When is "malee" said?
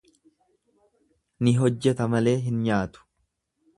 2.15-2.35